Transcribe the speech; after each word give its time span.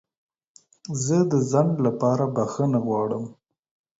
زه 1.05 1.17
د 1.31 1.33
ځنډ 1.51 1.73
لپاره 1.87 2.23
بخښنه 2.35 2.79
غواړم. 2.85 3.25